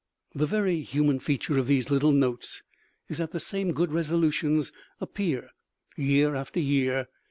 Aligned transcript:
The 0.33 0.47
very 0.47 0.81
human 0.81 1.19
feature 1.19 1.59
of 1.59 1.67
these 1.67 1.91
little 1.91 2.11
notes 2.11 2.63
is 3.07 3.19
that 3.19 3.33
the 3.33 3.39
same 3.39 3.71
good 3.71 3.91
resolutions 3.91 4.71
appear 4.99 5.51
year 5.95 6.33
after 6.35 6.59
year. 6.59 7.07